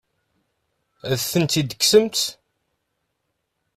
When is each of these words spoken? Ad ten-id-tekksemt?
Ad 1.11 1.19
ten-id-tekksemt? 1.31 2.19